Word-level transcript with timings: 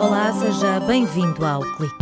Olá, 0.00 0.32
seja 0.38 0.78
bem-vindo 0.86 1.44
ao 1.44 1.62
Clique. 1.62 1.96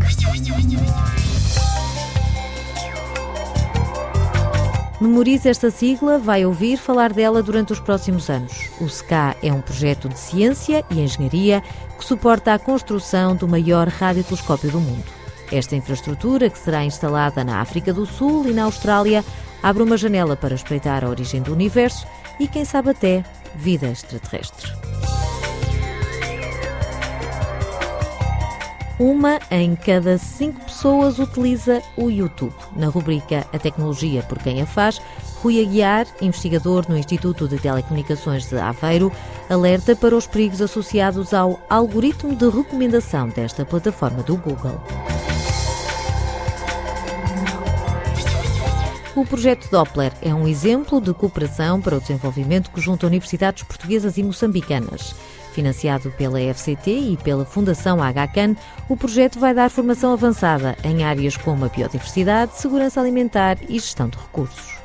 Memorize 5.01 5.49
esta 5.49 5.71
sigla, 5.71 6.19
vai 6.19 6.45
ouvir 6.45 6.77
falar 6.77 7.15
dela 7.15 7.43
durante 7.43 7.73
os 7.73 7.81
próximos 7.81 8.29
anos. 8.29 8.53
O 8.79 8.91
SCA 8.91 9.35
é 9.43 9.51
um 9.51 9.63
projeto 9.63 10.07
de 10.11 10.19
ciência 10.19 10.85
e 10.91 11.01
engenharia 11.01 11.63
que 11.99 12.05
suporta 12.05 12.53
a 12.53 12.59
construção 12.59 13.35
do 13.35 13.49
maior 13.49 13.89
radiotelescópio 13.89 14.71
do 14.71 14.81
mundo. 14.81 15.11
Esta 15.51 15.77
infraestrutura, 15.77 16.51
que 16.51 16.59
será 16.59 16.85
instalada 16.85 17.43
na 17.43 17.59
África 17.59 17.91
do 17.91 18.05
Sul 18.05 18.47
e 18.47 18.53
na 18.53 18.65
Austrália, 18.65 19.25
abre 19.63 19.83
uma 19.83 19.97
janela 19.97 20.37
para 20.37 20.55
espreitar 20.55 21.03
a 21.03 21.09
origem 21.09 21.41
do 21.41 21.55
universo 21.55 22.07
e, 22.39 22.47
quem 22.47 22.67
sabe 22.67 22.91
até, 22.91 23.25
vida 23.57 23.87
extraterrestre. 23.87 24.90
Uma 29.01 29.41
em 29.51 29.75
cada 29.75 30.19
cinco 30.19 30.61
pessoas 30.61 31.19
utiliza 31.19 31.83
o 31.97 32.11
YouTube. 32.11 32.53
Na 32.77 32.89
rubrica 32.89 33.47
A 33.51 33.59
Tecnologia 33.59 34.23
por 34.23 34.39
Quem 34.39 34.61
a 34.61 34.67
Faz, 34.67 35.01
Rui 35.37 35.59
Aguiar, 35.59 36.07
investigador 36.21 36.85
no 36.87 36.99
Instituto 36.99 37.49
de 37.49 37.59
Telecomunicações 37.59 38.47
de 38.47 38.59
Aveiro, 38.59 39.11
alerta 39.49 39.97
para 39.97 40.15
os 40.15 40.27
perigos 40.27 40.61
associados 40.61 41.33
ao 41.33 41.59
algoritmo 41.71 42.37
de 42.37 42.47
recomendação 42.51 43.31
desta 43.31 43.65
plataforma 43.65 44.23
do 44.23 44.37
Google. 44.37 44.79
O 49.17 49.25
projeto 49.25 49.67
Doppler 49.71 50.13
é 50.21 50.35
um 50.35 50.47
exemplo 50.47 51.01
de 51.01 51.15
cooperação 51.15 51.81
para 51.81 51.97
o 51.97 52.01
desenvolvimento 52.01 52.71
que 52.71 52.83
junta 52.83 53.07
universidades 53.07 53.63
portuguesas 53.63 54.19
e 54.19 54.23
moçambicanas. 54.23 55.15
Financiado 55.53 56.11
pela 56.13 56.41
FCT 56.41 56.91
e 56.91 57.17
pela 57.17 57.45
Fundação 57.45 57.99
HCAN, 57.99 58.57
o 58.89 58.97
projeto 58.97 59.39
vai 59.39 59.53
dar 59.53 59.71
formação 59.71 60.13
avançada 60.13 60.77
em 60.85 61.05
áreas 61.05 61.37
como 61.37 61.65
a 61.65 61.69
biodiversidade, 61.69 62.57
segurança 62.57 63.01
alimentar 63.01 63.59
e 63.69 63.75
gestão 63.75 64.09
de 64.09 64.17
recursos. 64.17 64.81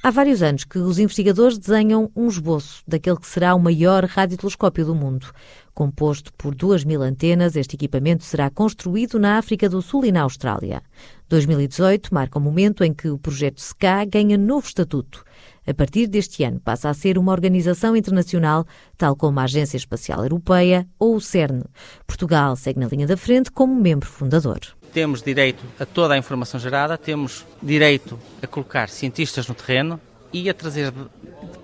Há 0.00 0.10
vários 0.10 0.42
anos 0.42 0.64
que 0.64 0.78
os 0.78 0.98
investigadores 0.98 1.58
desenham 1.58 2.10
um 2.16 2.28
esboço 2.28 2.82
daquele 2.88 3.18
que 3.18 3.26
será 3.26 3.54
o 3.54 3.60
maior 3.60 4.04
radiotelescópio 4.04 4.86
do 4.86 4.94
mundo. 4.94 5.26
Composto 5.74 6.32
por 6.32 6.54
2 6.54 6.84
mil 6.84 7.02
antenas, 7.02 7.56
este 7.56 7.76
equipamento 7.76 8.24
será 8.24 8.48
construído 8.48 9.18
na 9.18 9.36
África 9.36 9.68
do 9.68 9.82
Sul 9.82 10.06
e 10.06 10.10
na 10.10 10.22
Austrália. 10.22 10.82
2018 11.28 12.14
marca 12.14 12.38
o 12.38 12.40
momento 12.40 12.82
em 12.82 12.94
que 12.94 13.10
o 13.10 13.18
projeto 13.18 13.60
SCA 13.60 14.04
ganha 14.06 14.38
novo 14.38 14.66
estatuto. 14.66 15.24
A 15.68 15.74
partir 15.74 16.06
deste 16.06 16.42
ano 16.44 16.58
passa 16.58 16.88
a 16.88 16.94
ser 16.94 17.18
uma 17.18 17.30
organização 17.30 17.94
internacional, 17.94 18.64
tal 18.96 19.14
como 19.14 19.38
a 19.38 19.42
Agência 19.42 19.76
Espacial 19.76 20.22
Europeia 20.22 20.88
ou 20.98 21.14
o 21.14 21.20
CERN. 21.20 21.62
Portugal 22.06 22.56
segue 22.56 22.80
na 22.80 22.86
linha 22.86 23.06
da 23.06 23.18
frente 23.18 23.52
como 23.52 23.78
membro 23.78 24.08
fundador. 24.08 24.60
Temos 24.94 25.20
direito 25.20 25.62
a 25.78 25.84
toda 25.84 26.14
a 26.14 26.16
informação 26.16 26.58
gerada, 26.58 26.96
temos 26.96 27.44
direito 27.62 28.18
a 28.42 28.46
colocar 28.46 28.88
cientistas 28.88 29.46
no 29.46 29.54
terreno 29.54 30.00
e 30.32 30.48
a 30.48 30.54
trazer 30.54 30.90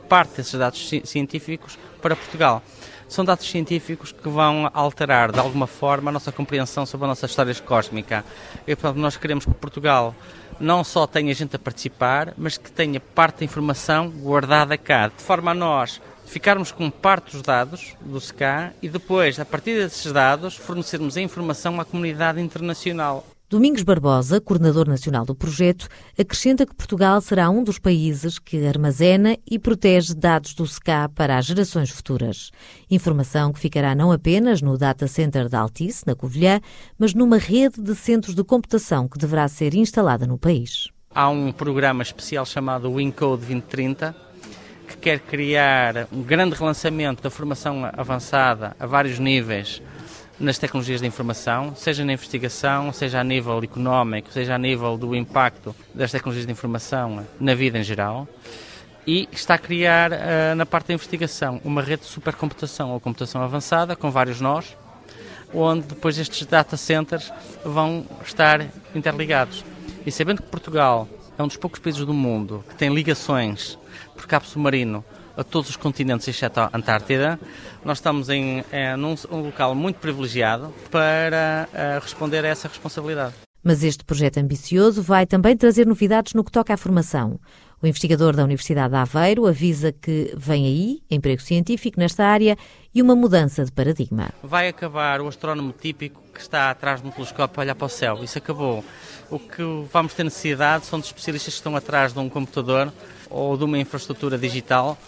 parte 0.06 0.36
desses 0.36 0.52
dados 0.52 0.90
científicos 1.04 1.78
para 2.02 2.14
Portugal. 2.14 2.62
São 3.08 3.24
dados 3.24 3.48
científicos 3.48 4.12
que 4.12 4.28
vão 4.28 4.70
alterar 4.74 5.32
de 5.32 5.38
alguma 5.38 5.66
forma 5.66 6.10
a 6.10 6.12
nossa 6.12 6.30
compreensão 6.30 6.84
sobre 6.84 7.06
a 7.06 7.08
nossa 7.08 7.24
história 7.24 7.54
cósmica. 7.54 8.22
E, 8.66 8.76
portanto, 8.76 8.98
nós 8.98 9.16
queremos 9.16 9.46
que 9.46 9.54
Portugal 9.54 10.14
não 10.60 10.84
só 10.84 11.06
tenha 11.06 11.34
gente 11.34 11.56
a 11.56 11.58
participar, 11.58 12.34
mas 12.36 12.56
que 12.56 12.70
tenha 12.70 13.00
parte 13.00 13.40
da 13.40 13.44
informação 13.44 14.10
guardada 14.10 14.76
cá, 14.76 15.08
de 15.08 15.22
forma 15.22 15.50
a 15.50 15.54
nós 15.54 16.00
ficarmos 16.26 16.72
com 16.72 16.90
parte 16.90 17.32
dos 17.32 17.42
dados 17.42 17.94
do 18.00 18.20
SCA 18.20 18.74
e 18.82 18.88
depois, 18.88 19.38
a 19.38 19.44
partir 19.44 19.74
desses 19.74 20.10
dados, 20.10 20.56
fornecermos 20.56 21.16
a 21.16 21.20
informação 21.20 21.80
à 21.80 21.84
comunidade 21.84 22.40
internacional. 22.40 23.24
Domingos 23.54 23.84
Barbosa, 23.84 24.40
coordenador 24.40 24.88
nacional 24.88 25.24
do 25.24 25.32
projeto, 25.32 25.86
acrescenta 26.18 26.66
que 26.66 26.74
Portugal 26.74 27.20
será 27.20 27.48
um 27.48 27.62
dos 27.62 27.78
países 27.78 28.36
que 28.36 28.66
armazena 28.66 29.38
e 29.48 29.60
protege 29.60 30.12
dados 30.12 30.54
do 30.54 30.66
SCA 30.66 31.08
para 31.14 31.38
as 31.38 31.46
gerações 31.46 31.88
futuras. 31.88 32.50
Informação 32.90 33.52
que 33.52 33.60
ficará 33.60 33.94
não 33.94 34.10
apenas 34.10 34.60
no 34.60 34.76
Data 34.76 35.06
Center 35.06 35.48
da 35.48 35.60
Altice, 35.60 36.02
na 36.04 36.16
Covilhã, 36.16 36.60
mas 36.98 37.14
numa 37.14 37.38
rede 37.38 37.80
de 37.80 37.94
centros 37.94 38.34
de 38.34 38.42
computação 38.42 39.06
que 39.06 39.18
deverá 39.18 39.46
ser 39.46 39.72
instalada 39.72 40.26
no 40.26 40.36
país. 40.36 40.88
Há 41.14 41.28
um 41.28 41.52
programa 41.52 42.02
especial 42.02 42.44
chamado 42.44 42.90
WinCode 42.90 43.46
2030 43.46 44.16
que 44.88 44.96
quer 44.96 45.20
criar 45.20 46.08
um 46.10 46.24
grande 46.24 46.56
relançamento 46.56 47.22
da 47.22 47.30
formação 47.30 47.88
avançada 47.96 48.76
a 48.80 48.84
vários 48.84 49.20
níveis 49.20 49.80
nas 50.38 50.58
tecnologias 50.58 51.00
de 51.00 51.06
informação, 51.06 51.74
seja 51.76 52.04
na 52.04 52.12
investigação, 52.12 52.92
seja 52.92 53.20
a 53.20 53.24
nível 53.24 53.62
económico, 53.62 54.32
seja 54.32 54.54
a 54.54 54.58
nível 54.58 54.96
do 54.96 55.14
impacto 55.14 55.74
das 55.94 56.10
tecnologias 56.10 56.46
de 56.46 56.52
informação 56.52 57.24
na 57.38 57.54
vida 57.54 57.78
em 57.78 57.84
geral. 57.84 58.26
E 59.06 59.28
está 59.30 59.54
a 59.54 59.58
criar, 59.58 60.12
uh, 60.12 60.54
na 60.56 60.64
parte 60.64 60.88
da 60.88 60.94
investigação, 60.94 61.60
uma 61.64 61.82
rede 61.82 62.02
de 62.02 62.08
supercomputação 62.08 62.90
ou 62.90 63.00
computação 63.00 63.42
avançada, 63.42 63.94
com 63.94 64.10
vários 64.10 64.40
nós, 64.40 64.76
onde 65.52 65.86
depois 65.86 66.18
estes 66.18 66.46
data 66.46 66.76
centers 66.76 67.32
vão 67.64 68.06
estar 68.24 68.66
interligados. 68.94 69.64
E 70.04 70.10
sabendo 70.10 70.42
que 70.42 70.48
Portugal 70.48 71.08
é 71.38 71.42
um 71.42 71.46
dos 71.46 71.56
poucos 71.56 71.80
países 71.80 72.04
do 72.04 72.14
mundo 72.14 72.64
que 72.68 72.74
tem 72.74 72.92
ligações 72.92 73.78
por 74.14 74.26
cabo 74.26 74.46
submarino 74.46 75.04
a 75.36 75.44
todos 75.44 75.70
os 75.70 75.76
continentes, 75.76 76.26
exceto 76.28 76.60
a 76.60 76.70
Antártida. 76.72 77.38
Nós 77.84 77.98
estamos 77.98 78.28
em 78.28 78.64
é, 78.70 78.96
num 78.96 79.14
um 79.30 79.40
local 79.42 79.74
muito 79.74 79.96
privilegiado 79.96 80.72
para 80.90 81.68
uh, 81.72 82.00
responder 82.00 82.44
a 82.44 82.48
essa 82.48 82.68
responsabilidade. 82.68 83.34
Mas 83.62 83.82
este 83.82 84.04
projeto 84.04 84.38
ambicioso 84.38 85.02
vai 85.02 85.24
também 85.24 85.56
trazer 85.56 85.86
novidades 85.86 86.34
no 86.34 86.44
que 86.44 86.52
toca 86.52 86.74
à 86.74 86.76
formação. 86.76 87.40
O 87.82 87.86
investigador 87.86 88.36
da 88.36 88.44
Universidade 88.44 88.90
de 88.90 88.96
Aveiro 88.96 89.46
avisa 89.46 89.90
que 89.90 90.32
vem 90.36 90.66
aí 90.66 91.02
emprego 91.10 91.40
científico 91.40 91.98
nesta 91.98 92.24
área 92.24 92.56
e 92.94 93.02
uma 93.02 93.16
mudança 93.16 93.64
de 93.64 93.72
paradigma. 93.72 94.30
Vai 94.42 94.68
acabar 94.68 95.20
o 95.20 95.28
astrónomo 95.28 95.72
típico 95.72 96.22
que 96.32 96.40
está 96.40 96.70
atrás 96.70 97.00
de 97.00 97.08
um 97.08 97.10
telescópio 97.10 97.60
a 97.60 97.62
olhar 97.62 97.74
para 97.74 97.86
o 97.86 97.88
céu. 97.88 98.22
Isso 98.22 98.38
acabou. 98.38 98.84
O 99.30 99.38
que 99.38 99.62
vamos 99.90 100.14
ter 100.14 100.24
necessidade 100.24 100.86
são 100.86 100.98
de 100.98 101.06
especialistas 101.06 101.54
que 101.54 101.60
estão 101.60 101.74
atrás 101.74 102.12
de 102.12 102.18
um 102.18 102.28
computador 102.28 102.92
ou 103.28 103.56
de 103.56 103.64
uma 103.64 103.78
infraestrutura 103.78 104.38
digital 104.38 104.98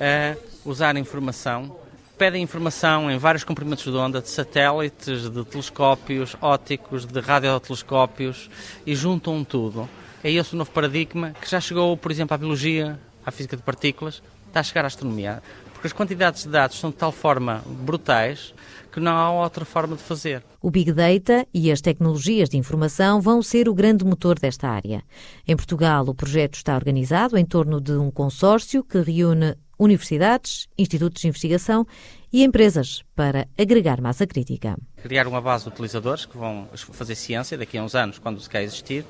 a 0.00 0.36
usar 0.64 0.96
informação. 0.96 1.76
Pedem 2.16 2.42
informação 2.42 3.10
em 3.10 3.18
vários 3.18 3.44
comprimentos 3.44 3.84
de 3.84 3.90
onda 3.90 4.20
de 4.20 4.28
satélites, 4.28 5.30
de 5.30 5.44
telescópios 5.44 6.36
ópticos, 6.40 7.06
de 7.06 7.20
radiotelescópios 7.20 8.50
e 8.86 8.94
juntam 8.94 9.44
tudo. 9.44 9.88
É 10.22 10.30
esse 10.30 10.54
o 10.54 10.56
novo 10.56 10.70
paradigma 10.70 11.32
que 11.40 11.48
já 11.48 11.60
chegou, 11.60 11.96
por 11.96 12.10
exemplo, 12.10 12.34
à 12.34 12.38
biologia, 12.38 12.98
à 13.24 13.30
física 13.30 13.56
de 13.56 13.62
partículas, 13.62 14.22
está 14.48 14.60
a 14.60 14.62
chegar 14.62 14.84
à 14.84 14.86
astronomia. 14.88 15.42
Porque 15.72 15.86
as 15.86 15.92
quantidades 15.94 16.42
de 16.42 16.50
dados 16.50 16.78
são 16.78 16.90
de 16.90 16.96
tal 16.96 17.10
forma 17.10 17.62
brutais 17.66 18.52
que 18.92 19.00
não 19.00 19.16
há 19.16 19.30
outra 19.30 19.64
forma 19.64 19.96
de 19.96 20.02
fazer. 20.02 20.42
O 20.60 20.70
Big 20.70 20.92
Data 20.92 21.46
e 21.54 21.70
as 21.70 21.80
tecnologias 21.80 22.50
de 22.50 22.58
informação 22.58 23.20
vão 23.20 23.40
ser 23.40 23.68
o 23.68 23.74
grande 23.74 24.04
motor 24.04 24.38
desta 24.38 24.68
área. 24.68 25.02
Em 25.46 25.56
Portugal, 25.56 26.04
o 26.06 26.14
projeto 26.14 26.54
está 26.54 26.74
organizado 26.74 27.38
em 27.38 27.44
torno 27.46 27.80
de 27.80 27.92
um 27.92 28.10
consórcio 28.10 28.84
que 28.84 29.00
reúne 29.00 29.56
universidades, 29.80 30.68
institutos 30.78 31.22
de 31.22 31.28
investigação 31.28 31.86
e 32.30 32.44
empresas 32.44 33.02
para 33.16 33.48
agregar 33.58 34.00
massa 34.00 34.26
crítica. 34.26 34.76
Criar 35.02 35.26
uma 35.26 35.40
base 35.40 35.64
de 35.64 35.70
utilizadores 35.70 36.26
que 36.26 36.36
vão 36.36 36.68
fazer 36.92 37.14
ciência 37.14 37.56
daqui 37.56 37.78
a 37.78 37.82
uns 37.82 37.94
anos, 37.94 38.18
quando 38.18 38.36
o 38.36 38.40
SCA 38.40 38.62
existir. 38.62 39.04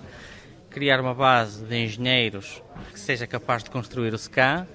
Criar 0.70 1.00
uma 1.00 1.12
base 1.12 1.64
de 1.64 1.76
engenheiros 1.76 2.62
que 2.92 3.00
seja 3.00 3.26
capaz 3.26 3.64
de 3.64 3.70
construir 3.70 4.14
o 4.14 4.18
SCA 4.18 4.68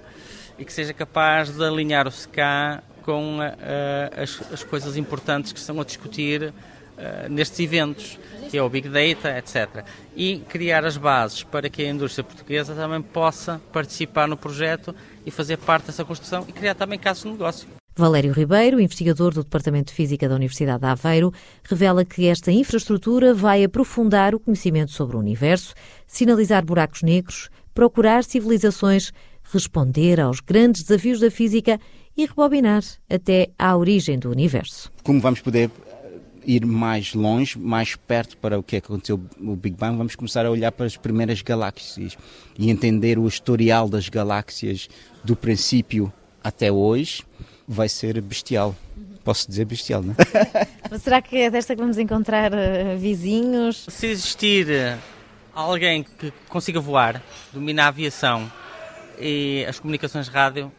e 0.58 0.64
que 0.64 0.72
seja 0.72 0.92
capaz 0.92 1.50
de 1.50 1.64
alinhar 1.64 2.06
o 2.06 2.12
SCA 2.12 2.84
com 3.02 3.38
uh, 3.38 4.22
as, 4.22 4.52
as, 4.52 4.64
coisas 4.64 4.96
importantes 4.96 5.52
que 5.52 5.58
estão 5.58 5.80
a 5.80 5.84
discutir 5.84 6.52
uh, 6.96 7.28
nestes 7.28 7.60
eventos, 7.60 8.18
que 8.50 8.56
é 8.56 8.62
o 8.62 8.68
Big 8.68 8.88
Data, 8.88 9.36
etc. 9.38 9.84
E 10.14 10.38
criar 10.48 10.84
as 10.84 10.96
bases 10.96 11.42
para 11.42 11.68
que 11.68 11.82
a 11.82 11.88
indústria 11.88 12.24
portuguesa 12.24 12.74
também 12.74 13.02
possa 13.02 13.60
participar 13.72 14.28
no 14.28 14.36
projeto 14.36 14.94
e 15.24 15.30
fazer 15.30 15.58
parte 15.58 15.86
dessa 15.86 16.04
construção 16.04 16.44
e 16.48 16.52
criar 16.52 16.74
também 16.74 16.98
casos 16.98 17.24
de 17.24 17.30
negócio. 17.30 17.68
Valério 17.98 18.32
Ribeiro, 18.32 18.78
investigador 18.78 19.32
do 19.32 19.42
Departamento 19.42 19.90
de 19.90 19.94
Física 19.94 20.28
da 20.28 20.34
Universidade 20.34 20.80
de 20.80 20.86
Aveiro, 20.86 21.32
revela 21.64 22.04
que 22.04 22.26
esta 22.26 22.52
infraestrutura 22.52 23.32
vai 23.32 23.64
aprofundar 23.64 24.34
o 24.34 24.40
conhecimento 24.40 24.92
sobre 24.92 25.16
o 25.16 25.18
universo, 25.18 25.72
sinalizar 26.06 26.62
buracos 26.62 27.02
negros, 27.02 27.48
procurar 27.72 28.22
civilizações, 28.22 29.12
responder 29.44 30.20
aos 30.20 30.40
grandes 30.40 30.82
desafios 30.82 31.20
da 31.20 31.30
física 31.30 31.80
e 32.14 32.26
rebobinar 32.26 32.82
até 33.08 33.48
à 33.58 33.74
origem 33.74 34.18
do 34.18 34.30
universo. 34.30 34.92
Como 35.02 35.20
vamos 35.20 35.40
poder 35.40 35.70
ir 36.46 36.64
mais 36.64 37.12
longe, 37.12 37.58
mais 37.58 37.96
perto 37.96 38.36
para 38.36 38.58
o 38.58 38.62
que 38.62 38.76
aconteceu 38.76 39.20
o 39.40 39.56
Big 39.56 39.76
Bang, 39.76 39.96
vamos 39.96 40.14
começar 40.14 40.46
a 40.46 40.50
olhar 40.50 40.70
para 40.70 40.86
as 40.86 40.96
primeiras 40.96 41.42
galáxias 41.42 42.16
e 42.56 42.70
entender 42.70 43.18
o 43.18 43.26
historial 43.26 43.88
das 43.88 44.08
galáxias 44.08 44.88
do 45.24 45.34
princípio 45.34 46.12
até 46.42 46.70
hoje, 46.70 47.24
vai 47.66 47.88
ser 47.88 48.20
bestial. 48.20 48.74
Posso 49.24 49.48
dizer 49.48 49.64
bestial, 49.64 50.02
não 50.02 50.12
é? 50.12 50.68
Mas 50.88 51.02
será 51.02 51.20
que 51.20 51.36
é 51.36 51.50
desta 51.50 51.74
que 51.74 51.80
vamos 51.80 51.98
encontrar 51.98 52.52
uh, 52.52 52.96
vizinhos? 52.96 53.84
Se 53.88 54.06
existir 54.06 54.70
eh, 54.70 54.96
alguém 55.52 56.04
que 56.04 56.32
consiga 56.48 56.78
voar, 56.78 57.20
domina 57.52 57.84
a 57.84 57.88
aviação 57.88 58.50
e 59.18 59.66
as 59.68 59.80
comunicações 59.80 60.28
rádio, 60.28 60.70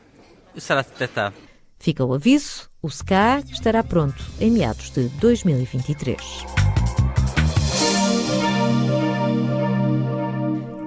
será 0.55 0.81
detectado. 0.81 1.35
Fica 1.77 2.05
o 2.05 2.13
aviso, 2.13 2.69
o 2.87 2.89
SCA 2.89 3.43
estará 3.51 3.83
pronto 3.83 4.23
em 4.39 4.49
meados 4.49 4.89
de 4.91 5.09
2023. 5.19 6.17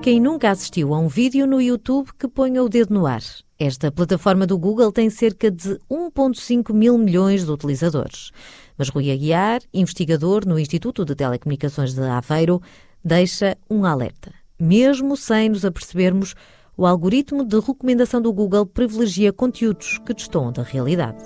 Quem 0.03 0.19
nunca 0.19 0.51
assistiu 0.51 0.95
a 0.95 0.99
um 0.99 1.09
vídeo 1.09 1.47
no 1.47 1.61
YouTube 1.61 2.09
que 2.19 2.27
ponha 2.27 2.63
o 2.63 2.71
dedo 2.71 2.95
no 2.95 3.07
ar? 3.07 3.21
Esta 3.59 3.93
plataforma 3.93 4.47
do 4.47 4.59
Google 4.59 4.91
tem 4.91 5.11
cerca 5.11 5.51
de 5.51 5.79
1,5 5.91 6.73
mil 6.73 6.97
milhões 6.97 7.45
de 7.45 7.51
utilizadores. 7.51 8.31
Mas 8.79 8.89
Rui 8.89 9.11
Aguiar, 9.11 9.61
investigador 9.75 10.47
no 10.47 10.59
Instituto 10.59 11.05
de 11.05 11.15
Telecomunicações 11.15 11.93
de 11.93 12.01
Aveiro, 12.01 12.63
deixa 13.05 13.59
um 13.69 13.85
alerta. 13.85 14.33
Mesmo 14.59 15.19
sem 15.19 15.51
nos 15.51 15.67
apercebermos, 15.67 16.35
o 16.79 16.87
algoritmo 16.87 17.45
de 17.45 17.61
recomendação 17.61 18.23
do 18.23 18.33
Google 18.33 18.65
privilegia 18.65 19.35
conteúdos 19.35 19.99
que 19.99 20.15
destoam 20.15 20.51
da 20.51 20.63
realidade. 20.63 21.23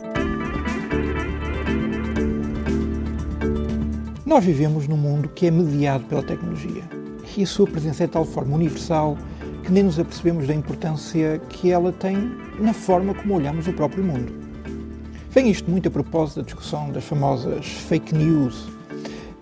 Nós 4.26 4.42
vivemos 4.42 4.88
num 4.88 4.96
mundo 4.96 5.28
que 5.28 5.46
é 5.46 5.50
mediado 5.50 6.04
pela 6.04 6.22
tecnologia 6.22 6.82
e 7.36 7.42
a 7.42 7.46
sua 7.46 7.66
presença 7.66 8.04
é 8.04 8.06
de 8.06 8.12
tal 8.14 8.24
forma 8.24 8.54
universal 8.54 9.18
que 9.62 9.70
nem 9.70 9.82
nos 9.82 9.98
apercebemos 9.98 10.46
da 10.46 10.54
importância 10.54 11.38
que 11.50 11.70
ela 11.70 11.92
tem 11.92 12.32
na 12.58 12.72
forma 12.72 13.12
como 13.12 13.34
olhamos 13.34 13.68
o 13.68 13.72
próprio 13.74 14.02
mundo. 14.02 14.32
Vem 15.30 15.50
isto 15.50 15.70
muito 15.70 15.88
a 15.88 15.90
propósito 15.90 16.36
da 16.36 16.42
discussão 16.42 16.90
das 16.90 17.04
famosas 17.04 17.66
fake 17.66 18.14
news 18.14 18.66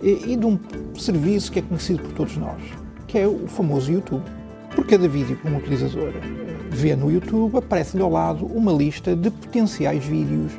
e, 0.03 0.33
e 0.33 0.37
de 0.37 0.47
um 0.47 0.59
serviço 0.99 1.53
que 1.53 1.61
é 1.61 1.63
conhecido 1.63 2.03
por 2.03 2.13
todos 2.15 2.37
nós, 2.37 2.61
que 3.07 3.19
é 3.19 3.29
o 3.29 3.47
famoso 3.47 3.93
YouTube. 3.93 4.25
Por 4.75 4.85
cada 4.85 5.07
vídeo 5.07 5.37
que 5.37 5.47
um 5.47 5.59
utilizador 5.59 6.09
eh, 6.09 6.21
vê 6.71 6.97
no 6.97 7.13
YouTube, 7.13 7.57
aparece-lhe 7.57 8.03
ao 8.03 8.11
lado 8.11 8.47
uma 8.47 8.73
lista 8.73 9.15
de 9.15 9.31
potenciais 9.31 10.05
vídeos 10.05 10.51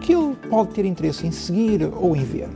que 0.00 0.14
ele 0.14 0.34
pode 0.50 0.70
ter 0.70 0.84
interesse 0.84 1.26
em 1.26 1.30
seguir 1.30 1.88
ou 1.94 2.16
em 2.16 2.24
ver. 2.24 2.48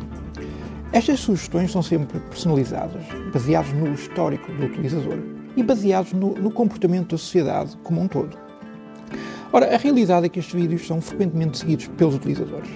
Estas 0.93 1.21
sugestões 1.21 1.73
são 1.73 1.83
sempre 1.83 2.21
personalizadas, 2.21 3.03
baseadas 3.33 3.73
no 3.73 3.95
histórico 3.95 4.53
do 4.53 4.67
utilizador 4.67 5.19
e 5.57 5.63
baseados 5.63 6.13
no, 6.13 6.35
no, 6.35 6.51
comportamento 6.51 7.13
da 7.13 7.19
sociedade 7.19 7.79
como 7.83 7.99
um 7.99 8.07
todo. 8.07 8.37
Ora, 9.51 9.75
a 9.75 9.79
realidade 9.79 10.27
é 10.27 10.29
que 10.29 10.39
estes 10.39 10.55
vídeos 10.55 10.87
são 10.87 11.01
frequentemente 11.01 11.57
seguidos 11.57 11.89
pelos 11.89 12.15
utilizadores 12.15 12.69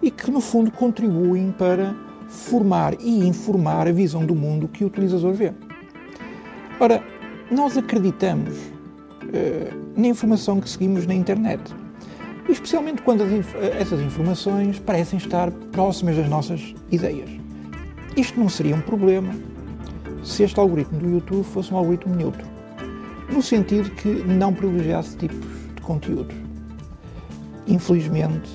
e 0.00 0.10
que, 0.10 0.30
no 0.30 0.40
fundo, 0.40 0.70
contribuem 0.70 1.52
para 1.52 1.94
formar 2.26 2.94
e 2.98 3.28
informar 3.28 3.86
a 3.86 3.92
visão 3.92 4.24
do 4.24 4.34
mundo 4.34 4.66
que 4.66 4.82
o 4.82 4.86
utilizador 4.86 5.34
vê. 5.34 5.52
Ora, 6.80 7.04
nós 7.50 7.76
acreditamos 7.76 8.56
uh, 8.56 9.92
na 9.94 10.06
informação 10.06 10.58
que 10.58 10.70
seguimos 10.70 11.06
na 11.06 11.12
internet, 11.12 11.62
especialmente 12.48 13.02
quando 13.02 13.24
inf 13.24 13.54
essas 13.78 14.00
informações 14.00 14.78
parecem 14.78 15.18
estar 15.18 15.50
próximas 15.70 16.16
das 16.16 16.28
nossas 16.30 16.74
ideias. 16.90 17.41
Isto 18.16 18.38
não 18.38 18.48
seria 18.48 18.76
um 18.76 18.80
problema 18.80 19.34
se 20.22 20.42
este 20.42 20.60
algoritmo 20.60 20.98
do 20.98 21.08
YouTube 21.08 21.44
fosse 21.44 21.72
um 21.72 21.78
algoritmo 21.78 22.14
neutro, 22.14 22.46
no 23.32 23.42
sentido 23.42 23.90
que 23.90 24.08
não 24.08 24.52
privilegiasse 24.52 25.16
tipos 25.16 25.38
de 25.74 25.80
conteúdos. 25.80 26.36
Infelizmente, 27.66 28.50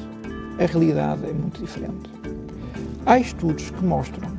a 0.59 0.65
realidade 0.65 1.25
é 1.25 1.33
muito 1.33 1.59
diferente. 1.59 2.09
Há 3.06 3.19
estudos 3.19 3.71
que 3.71 3.83
mostram 3.83 4.30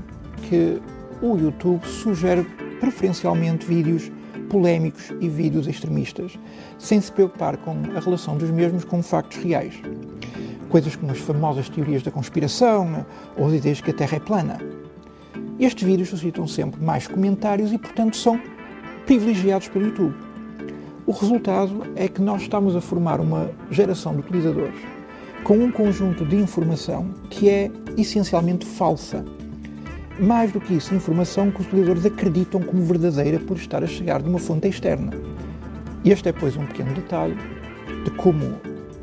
que 0.49 0.81
o 1.21 1.37
YouTube 1.37 1.85
sugere 1.85 2.45
preferencialmente 2.79 3.67
vídeos 3.67 4.13
polémicos 4.49 5.13
e 5.21 5.29
vídeos 5.29 5.67
extremistas, 5.67 6.39
sem 6.79 7.01
se 7.01 7.11
preocupar 7.11 7.57
com 7.57 7.73
a 7.97 8.01
relação 8.01 8.37
dos 8.37 8.51
mesmos 8.51 8.85
com 8.85 9.03
factos 9.03 9.39
reais. 9.39 9.75
Coisas 10.69 10.95
como 10.95 11.11
as 11.11 11.19
famosas 11.19 11.69
teorias 11.69 12.03
da 12.03 12.11
conspiração 12.11 13.05
ou 13.37 13.49
as 13.49 13.55
ideias 13.55 13.81
que 13.81 13.91
a 13.91 13.95
Terra 13.95 14.17
é 14.17 14.21
plana. 14.21 14.78
Estes 15.61 15.83
vídeos 15.83 16.11
suscitam 16.11 16.47
sempre 16.47 16.81
mais 16.81 17.09
comentários 17.09 17.73
e, 17.73 17.79
portanto, 17.79 18.17
são 18.17 18.41
privilegiados 19.07 19.67
pelo 19.67 19.87
YouTube. 19.87 20.15
O 21.05 21.11
resultado 21.11 21.83
é 21.97 22.07
que 22.07 22.23
nós 22.23 22.43
estamos 22.43 22.77
a 22.77 22.81
formar 22.81 23.21
uma 23.21 23.51
geração 23.69 24.15
de 24.15 24.21
utilizadores 24.21 24.79
com 25.43 25.59
um 25.59 25.73
conjunto 25.73 26.25
de 26.25 26.37
informação 26.37 27.11
que 27.29 27.49
é 27.49 27.71
essencialmente 27.97 28.65
falsa 28.65 29.25
mais 30.21 30.53
do 30.53 30.61
que 30.61 30.75
isso, 30.75 30.95
informação 30.95 31.51
que 31.51 31.61
os 31.61 31.67
utilizadores 31.67 32.07
acreditam 32.07 32.61
como 32.61 32.83
verdadeira 32.83 33.39
por 33.39 33.57
estar 33.57 33.83
a 33.83 33.87
chegar 33.87 34.21
de 34.21 34.29
uma 34.29 34.39
fonte 34.39 34.69
externa. 34.69 35.13
Este 36.05 36.29
é, 36.29 36.33
pois, 36.33 36.57
um 36.57 36.67
pequeno 36.67 36.93
detalhe 36.93 37.37
de 38.05 38.11
como 38.13 38.55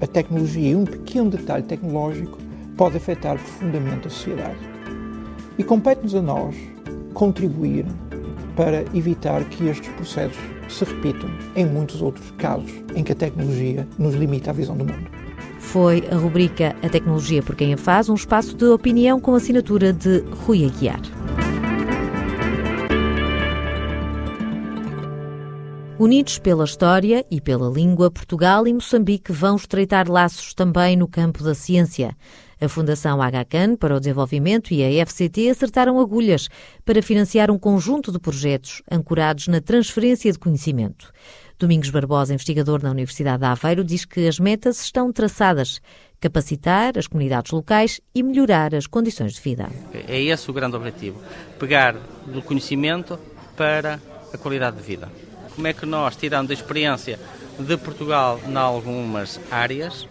a 0.02 0.08
tecnologia 0.08 0.72
e 0.72 0.76
um 0.76 0.86
pequeno 0.86 1.30
detalhe 1.30 1.64
tecnológico 1.64 2.38
pode 2.78 2.98
afetar 2.98 3.38
profundamente 3.38 4.08
a 4.08 4.10
sociedade. 4.10 4.75
E 5.58 5.64
compete-nos 5.64 6.16
a 6.16 6.22
nós 6.22 6.56
contribuir 7.14 7.86
para 8.56 8.84
evitar 8.94 9.44
que 9.46 9.68
estes 9.68 9.90
processos 9.94 10.38
se 10.70 10.86
repitam 10.86 11.30
em 11.56 11.66
muitos 11.66 12.02
outros 12.02 12.32
casos 12.38 12.72
em 12.96 13.04
que 13.04 13.12
a 13.12 13.16
tecnologia 13.16 13.88
nos 13.98 14.16
limita 14.16 14.50
a 14.50 14.54
visão 14.54 14.76
do 14.76 14.86
mundo. 14.86 15.10
Foi 15.60 16.04
a 16.12 16.16
rubrica 16.16 16.76
A 16.82 16.90
Tecnologia 16.90 17.42
por 17.42 17.56
Quem 17.56 17.74
a 17.74 17.78
Faz, 17.78 18.08
um 18.08 18.16
espaço 18.16 18.56
de 18.56 18.66
opinião 18.66 19.20
com 19.20 19.36
assinatura 19.36 19.92
de 19.92 20.20
Rui 20.46 20.66
Aguiar. 20.66 21.02
Unidos 25.98 26.38
pela 26.38 26.66
história 26.66 27.26
e 27.32 27.40
pela 27.40 27.70
língua, 27.70 28.12
Portugal 28.12 28.68
e 28.68 28.74
Moçambique 28.74 29.32
vão 29.32 29.56
estreitar 29.56 30.12
laços 30.12 30.54
também 30.54 30.98
no 30.98 31.08
campo 31.08 31.42
da 31.42 31.56
ciência. 31.56 32.16
A 32.60 32.70
Fundação 32.70 33.20
HCAN 33.20 33.76
para 33.76 33.96
o 33.96 34.00
Desenvolvimento 34.00 34.74
e 34.74 34.84
a 34.84 35.06
FCT 35.06 35.50
acertaram 35.50 36.00
agulhas 36.00 36.48
para 36.86 37.02
financiar 37.02 37.52
um 37.52 37.60
conjunto 37.60 38.12
de 38.12 38.20
projetos 38.20 38.82
ancorados 38.90 39.48
na 39.48 39.60
transferência 39.60 40.32
de 40.32 40.40
conhecimento. 40.40 41.12
Domingos 41.60 41.90
Barbosa, 41.90 42.34
investigador 42.34 42.82
na 42.84 42.92
Universidade 42.92 43.40
de 43.40 43.46
Aveiro, 43.46 43.84
diz 43.84 44.06
que 44.06 44.28
as 44.28 44.40
metas 44.40 44.82
estão 44.82 45.12
traçadas: 45.12 45.82
capacitar 46.20 46.98
as 46.98 47.08
comunidades 47.08 47.52
locais 47.52 48.00
e 48.14 48.24
melhorar 48.24 48.74
as 48.74 48.88
condições 48.88 49.34
de 49.34 49.42
vida. 49.42 49.70
É 49.94 50.22
esse 50.22 50.50
o 50.50 50.54
grande 50.54 50.76
objetivo: 50.76 51.22
pegar 51.60 51.96
do 52.26 52.42
conhecimento 52.42 53.20
para 53.56 54.00
a 54.34 54.38
qualidade 54.38 54.78
de 54.78 54.84
vida. 54.84 55.10
Como 55.54 55.68
é 55.68 55.74
que 55.74 55.86
nós, 55.86 56.18
tirando 56.18 56.52
a 56.52 56.54
experiência 56.54 57.18
de 57.58 57.78
Portugal 57.78 58.40
em 58.46 58.56
algumas 58.56 59.40
áreas, 59.50 60.06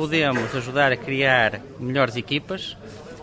podemos 0.00 0.56
ajudar 0.56 0.90
a 0.92 0.96
criar 0.96 1.60
melhores 1.78 2.16
equipas 2.16 2.74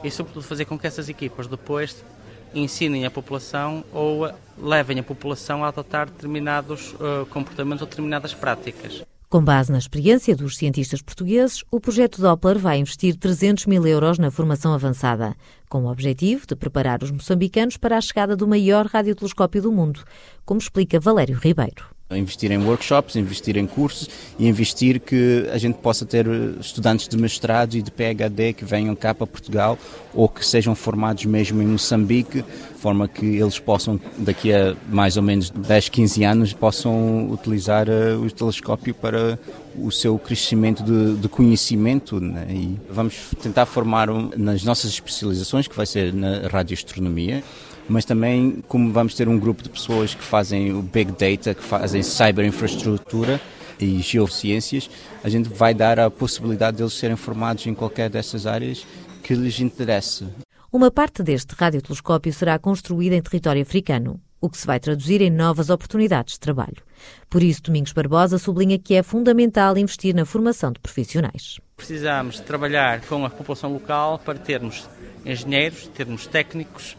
e, 0.03 0.12
sobretudo, 0.12 0.43
fazer 0.43 0.65
com 0.65 0.77
que 0.77 0.86
essas 0.86 1.10
equipas 1.10 1.48
depois 1.48 2.05
ensinem 2.53 3.03
a 3.03 3.10
população 3.10 3.84
ou 3.91 4.31
levem 4.55 5.00
a 5.00 5.03
população 5.03 5.65
a 5.65 5.69
adotar 5.69 6.05
determinados 6.05 6.93
uh, 6.93 7.25
comportamentos 7.31 7.81
ou 7.81 7.88
determinadas 7.88 8.36
práticas. 8.36 9.01
Com 9.27 9.43
base 9.43 9.72
na 9.72 9.79
experiência 9.79 10.36
dos 10.36 10.55
cientistas 10.55 11.01
portugueses, 11.01 11.63
o 11.72 11.79
projeto 11.79 12.22
Doppler 12.22 12.60
vai 12.60 12.77
investir 12.77 13.15
300 13.15 13.65
mil 13.65 13.88
euros 13.88 14.19
na 14.19 14.29
formação 14.29 14.72
avançada, 14.72 15.36
com 15.67 15.81
o 15.86 15.91
objetivo 15.91 16.46
de 16.46 16.55
preparar 16.55 17.01
os 17.01 17.10
moçambicanos 17.10 17.75
para 17.77 17.98
a 17.98 18.01
chegada 18.01 18.36
do 18.36 18.48
maior 18.48 18.86
radiotelescópio 18.86 19.63
do 19.63 19.72
mundo, 19.72 20.03
como 20.46 20.60
explica 20.60 21.00
Valério 21.00 21.39
Ribeiro. 21.39 21.97
Investir 22.10 22.54
em 22.54 22.58
workshops, 22.58 23.18
investir 23.18 23.58
em 23.58 23.68
cursos 23.68 24.08
e 24.40 24.48
investir 24.48 24.98
que 24.98 25.46
a 25.52 25.58
gente 25.58 25.76
possa 25.80 26.06
ter 26.06 26.26
estudantes 26.58 27.06
de 27.06 27.18
mestrado 27.18 27.76
e 27.76 27.82
de 27.82 27.92
PhD 27.92 28.54
que 28.54 28.64
venham 28.64 28.96
cá 28.96 29.14
para 29.14 29.28
Portugal 29.28 29.78
ou 30.14 30.30
que 30.30 30.46
sejam 30.46 30.74
formados 30.74 31.26
mesmo 31.26 31.62
em 31.62 31.66
Moçambique, 31.66 32.44
de 32.44 32.80
forma 32.80 33.10
que 33.10 33.26
eles 33.26 33.60
possam, 33.60 34.00
daqui 34.20 34.54
a 34.54 34.74
mais 34.88 35.18
ou 35.18 35.24
menos 35.24 35.50
10, 35.50 35.90
15 35.90 36.24
anos, 36.24 36.54
possam 36.54 37.30
utilizar 37.30 37.90
uh, 37.90 38.24
o 38.24 38.32
telescópio 38.32 38.94
para 38.94 39.38
o 39.76 39.92
seu 39.92 40.18
crescimento 40.18 40.84
de, 40.84 41.18
de 41.18 41.28
conhecimento. 41.28 42.22
Né? 42.22 42.48
E 42.50 42.80
vamos 42.90 43.16
tentar 43.44 43.66
formar 43.66 44.08
nas 44.38 44.64
nossas 44.64 44.92
especializações, 44.92 45.68
que 45.68 45.76
vai 45.76 45.86
ser 45.86 46.14
na 46.14 46.48
radioastronomia, 46.48 47.44
mas 47.89 48.06
também 48.06 48.63
como 48.67 48.91
vamos 48.91 49.15
ter 49.15 49.27
um 49.27 49.39
grupo 49.39 49.63
de 49.63 49.70
pessoas 49.70 50.13
que 50.13 50.24
fazem 50.24 50.74
o 50.74 50.82
Big 50.82 51.12
Data, 51.12 51.53
que 51.53 51.63
fazem 51.63 52.03
cyberinfraestrutura 52.03 53.39
e 53.79 54.00
geociências, 54.00 54.89
a 55.24 55.29
gente 55.29 55.50
vai 55.50 55.74
dar 55.74 56.00
a 56.00 56.10
possibilidade 56.10 56.77
deles 56.77 56.94
serem 56.94 57.15
formados 57.15 57.65
em 57.67 57.74
qualquer 57.74 58.10
dessas 58.10 58.46
áreas 58.46 58.86
que 59.24 59.34
lhes 59.34 59.60
interesse. 59.60 60.25
Uma 60.72 60.91
parte 60.91 61.24
deste 61.24 61.56
radiotelescópio 61.56 62.34
será 62.34 62.60
construída 62.60 63.15
em 63.15 63.22
território 63.22 63.62
africano, 63.62 64.20
o 64.39 64.50
que 64.50 64.58
se 64.58 64.67
vai 64.67 64.79
traduzir 64.79 65.22
em 65.22 65.29
novas 65.29 65.70
oportunidades 65.70 66.34
de 66.34 66.39
trabalho. 66.39 66.84
Por 67.29 67.41
isso, 67.41 67.63
Domingos 67.63 67.94
Barbosa 67.94 68.38
sublinha 68.38 68.77
que 68.77 68.94
é 68.94 69.03
fundamental 69.03 69.77
investir 69.77 70.13
na 70.13 70.25
formação 70.25 70.72
de 70.72 70.79
profissionais. 70.79 71.60
Precisamos 71.75 72.39
trabalhar 72.39 73.01
com 73.01 73.25
a 73.25 73.29
população 73.29 73.72
local 73.72 74.20
para 74.20 74.38
termos 74.38 74.88
engenheiros, 75.25 75.88
termos 75.88 76.27
técnicos 76.27 76.98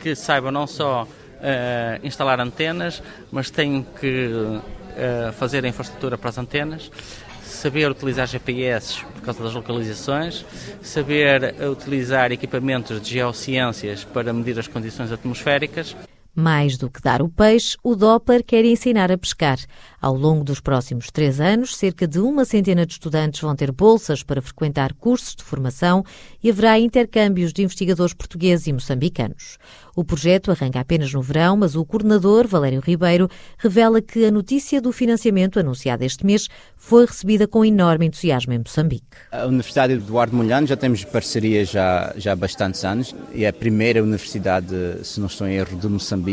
que 0.00 0.14
saibam 0.14 0.50
não 0.50 0.66
só 0.66 1.04
uh, 1.04 2.06
instalar 2.06 2.40
antenas, 2.40 3.02
mas 3.30 3.50
têm 3.50 3.86
que 3.98 4.28
uh, 4.28 5.32
fazer 5.32 5.64
a 5.64 5.68
infraestrutura 5.68 6.16
para 6.18 6.30
as 6.30 6.38
antenas, 6.38 6.90
saber 7.42 7.90
utilizar 7.90 8.26
GPS 8.26 9.04
por 9.04 9.22
causa 9.22 9.42
das 9.42 9.54
localizações, 9.54 10.44
saber 10.82 11.54
utilizar 11.70 12.32
equipamentos 12.32 13.00
de 13.00 13.10
geociências 13.10 14.04
para 14.04 14.32
medir 14.32 14.58
as 14.58 14.68
condições 14.68 15.12
atmosféricas. 15.12 15.96
Mais 16.40 16.78
do 16.78 16.88
que 16.88 17.02
dar 17.02 17.20
o 17.20 17.28
peixe, 17.28 17.76
o 17.84 17.94
Doppler 17.94 18.42
quer 18.42 18.64
ensinar 18.64 19.12
a 19.12 19.18
pescar. 19.18 19.58
Ao 20.00 20.16
longo 20.16 20.42
dos 20.42 20.58
próximos 20.58 21.10
três 21.10 21.38
anos, 21.38 21.76
cerca 21.76 22.08
de 22.08 22.18
uma 22.18 22.46
centena 22.46 22.86
de 22.86 22.94
estudantes 22.94 23.42
vão 23.42 23.54
ter 23.54 23.70
bolsas 23.70 24.22
para 24.22 24.40
frequentar 24.40 24.94
cursos 24.94 25.36
de 25.36 25.44
formação 25.44 26.02
e 26.42 26.48
haverá 26.48 26.78
intercâmbios 26.78 27.52
de 27.52 27.62
investigadores 27.62 28.14
portugueses 28.14 28.66
e 28.66 28.72
moçambicanos. 28.72 29.58
O 29.94 30.02
projeto 30.02 30.50
arranca 30.50 30.80
apenas 30.80 31.12
no 31.12 31.20
verão, 31.20 31.58
mas 31.58 31.76
o 31.76 31.84
coordenador, 31.84 32.48
Valério 32.48 32.80
Ribeiro, 32.80 33.28
revela 33.58 34.00
que 34.00 34.24
a 34.24 34.30
notícia 34.30 34.80
do 34.80 34.92
financiamento 34.92 35.60
anunciada 35.60 36.06
este 36.06 36.24
mês 36.24 36.48
foi 36.74 37.04
recebida 37.04 37.46
com 37.46 37.62
enorme 37.62 38.06
entusiasmo 38.06 38.54
em 38.54 38.58
Moçambique. 38.58 39.04
A 39.30 39.44
Universidade 39.44 39.92
Eduardo 39.92 40.34
Molhano 40.34 40.66
já 40.66 40.76
temos 40.76 41.04
parceria 41.04 41.66
já, 41.66 42.14
já 42.16 42.32
há 42.32 42.36
bastantes 42.36 42.82
anos. 42.82 43.14
É 43.34 43.46
a 43.46 43.52
primeira 43.52 44.02
universidade, 44.02 44.74
se 45.02 45.20
não 45.20 45.26
estou 45.26 45.46
em 45.46 45.56
erro, 45.56 45.76
de 45.76 45.88
Moçambique 45.88 46.29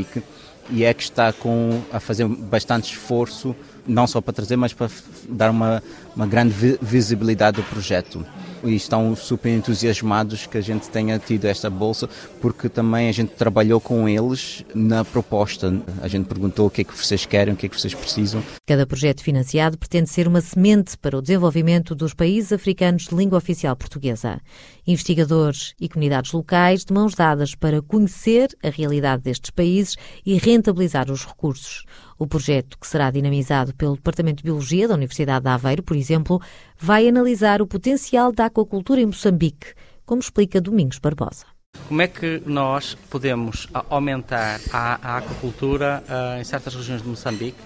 e 0.69 0.83
é 0.83 0.93
que 0.93 1.03
está 1.03 1.31
com, 1.31 1.81
a 1.91 1.99
fazer 1.99 2.27
bastante 2.27 2.91
esforço, 2.91 3.55
não 3.87 4.05
só 4.05 4.19
para 4.19 4.33
trazer, 4.33 4.57
mas 4.57 4.73
para 4.73 4.89
dar 5.29 5.49
uma, 5.49 5.81
uma 6.15 6.27
grande 6.27 6.77
visibilidade 6.81 7.57
do 7.57 7.63
projeto 7.63 8.25
e 8.63 8.75
estão 8.75 9.15
super 9.15 9.49
entusiasmados 9.49 10.45
que 10.45 10.57
a 10.57 10.61
gente 10.61 10.89
tenha 10.89 11.19
tido 11.19 11.45
esta 11.45 11.69
bolsa, 11.69 12.09
porque 12.41 12.69
também 12.69 13.09
a 13.09 13.11
gente 13.11 13.29
trabalhou 13.29 13.79
com 13.79 14.07
eles 14.07 14.63
na 14.73 15.03
proposta. 15.03 15.73
A 16.01 16.07
gente 16.07 16.25
perguntou 16.25 16.67
o 16.67 16.69
que 16.69 16.81
é 16.81 16.83
que 16.83 16.95
vocês 16.95 17.25
querem, 17.25 17.53
o 17.53 17.57
que 17.57 17.65
é 17.65 17.69
que 17.69 17.79
vocês 17.79 17.93
precisam. 17.93 18.43
Cada 18.65 18.85
projeto 18.85 19.23
financiado 19.23 19.77
pretende 19.77 20.09
ser 20.09 20.27
uma 20.27 20.41
semente 20.41 20.97
para 20.97 21.17
o 21.17 21.21
desenvolvimento 21.21 21.95
dos 21.95 22.13
países 22.13 22.51
africanos 22.51 23.07
de 23.07 23.15
língua 23.15 23.37
oficial 23.37 23.75
portuguesa. 23.75 24.39
Investigadores 24.85 25.73
e 25.79 25.89
comunidades 25.89 26.31
locais 26.31 26.85
de 26.85 26.93
mãos 26.93 27.13
dadas 27.13 27.55
para 27.55 27.81
conhecer 27.81 28.49
a 28.63 28.69
realidade 28.69 29.23
destes 29.23 29.51
países 29.51 29.95
e 30.25 30.37
rentabilizar 30.37 31.11
os 31.11 31.25
recursos. 31.25 31.85
O 32.19 32.25
projeto, 32.25 32.79
que 32.79 32.87
será 32.87 33.11
dinamizado 33.11 33.75
pelo 33.75 33.95
Departamento 33.95 34.37
de 34.37 34.43
Biologia 34.43 34.87
da 34.87 34.95
Universidade 34.95 35.43
de 35.43 35.49
Aveiro, 35.49 35.83
por 35.83 35.95
exemplo, 35.95 36.41
vai 36.75 37.07
analisar 37.07 37.61
o 37.61 37.67
potencial 37.67 38.31
da 38.31 38.45
aquacultura 38.45 38.99
em 38.99 39.05
Moçambique, 39.05 39.73
como 40.03 40.19
explica 40.19 40.59
Domingos 40.59 40.97
Barbosa. 40.97 41.45
Como 41.87 42.01
é 42.01 42.07
que 42.07 42.41
nós 42.43 42.97
podemos 43.09 43.67
aumentar 43.87 44.59
a, 44.73 44.99
a 45.01 45.17
aquacultura 45.17 46.03
uh, 46.09 46.41
em 46.41 46.43
certas 46.43 46.73
regiões 46.73 47.03
de 47.03 47.07
Moçambique, 47.07 47.59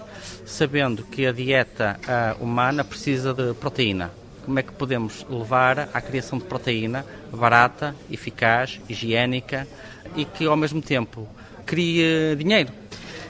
sabendo 0.44 1.02
que 1.02 1.26
a 1.26 1.32
dieta 1.32 1.98
uh, 2.02 2.44
humana 2.44 2.84
precisa 2.84 3.32
de 3.32 3.54
proteína? 3.54 4.10
Como 4.44 4.58
é 4.58 4.62
que 4.62 4.72
podemos 4.72 5.24
levar 5.30 5.88
à 5.94 6.00
criação 6.02 6.38
de 6.38 6.44
proteína 6.44 7.06
barata, 7.32 7.96
eficaz, 8.10 8.80
higiênica 8.86 9.66
e 10.14 10.26
que 10.26 10.44
ao 10.44 10.56
mesmo 10.58 10.82
tempo 10.82 11.26
crie 11.64 12.36
dinheiro? 12.36 12.81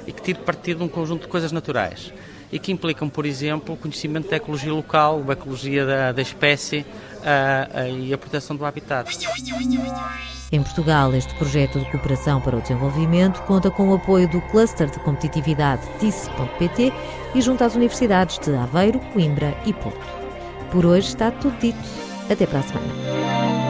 E 0.07 0.13
que 0.13 0.23
tire 0.23 0.39
partido 0.41 0.79
de 0.79 0.85
um 0.85 0.89
conjunto 0.89 1.23
de 1.23 1.29
coisas 1.29 1.53
naturais 1.53 2.13
e 2.53 2.59
que 2.59 2.71
implicam, 2.71 3.09
por 3.09 3.25
exemplo, 3.25 3.75
o 3.75 3.79
conhecimento 3.79 4.29
da 4.29 4.37
ecologia 4.37 4.73
local, 4.73 5.25
a 5.27 5.33
ecologia 5.33 5.87
da, 5.87 6.13
da 6.13 6.21
espécie 6.21 6.85
e 7.99 8.13
a 8.13 8.19
proteção 8.19 8.55
do 8.55 8.67
habitat. 8.67 9.11
Em 10.53 10.63
Portugal, 10.63 11.15
este 11.15 11.35
projeto 11.37 11.79
de 11.79 11.91
cooperação 11.91 12.39
para 12.43 12.59
o 12.59 12.61
desenvolvimento 12.61 13.41
conta 13.45 13.71
com 13.71 13.89
o 13.89 13.95
apoio 13.95 14.29
do 14.29 14.39
Cluster 14.43 14.91
de 14.91 14.99
Competitividade 14.99 15.83
TICE.pt 15.99 16.93
e 17.35 17.41
junto 17.41 17.65
às 17.65 17.75
universidades 17.75 18.39
de 18.39 18.55
Aveiro, 18.55 19.01
Coimbra 19.15 19.57
e 19.65 19.73
Porto. 19.73 20.07
Por 20.71 20.85
hoje 20.85 21.09
está 21.09 21.31
tudo 21.31 21.59
dito. 21.59 21.79
Até 22.31 22.47
para 22.47 22.59
a 22.59 22.63
semana. 22.63 23.62